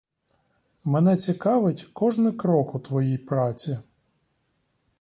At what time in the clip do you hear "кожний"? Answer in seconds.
1.93-2.33